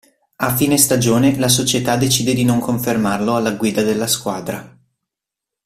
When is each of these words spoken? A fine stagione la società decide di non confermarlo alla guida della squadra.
A 0.37 0.55
fine 0.55 0.79
stagione 0.79 1.37
la 1.37 1.47
società 1.47 1.95
decide 1.95 2.33
di 2.33 2.43
non 2.43 2.59
confermarlo 2.59 3.35
alla 3.35 3.51
guida 3.51 3.83
della 3.83 4.07
squadra. 4.07 4.75